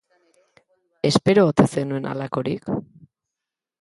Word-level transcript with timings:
Espero 1.11 1.43
ote 1.51 1.67
zenuen 1.75 2.09
halakorik? 2.13 2.65